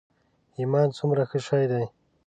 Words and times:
ایمان 0.57 0.87
څومره 0.97 1.23
ښه 1.29 1.39
شی 1.47 1.65
دی. 1.71 1.85